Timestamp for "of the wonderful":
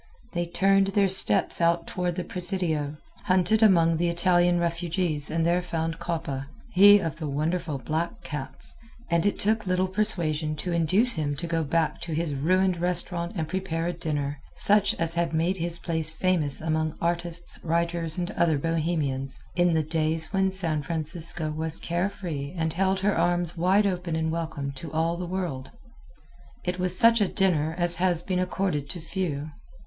6.97-7.77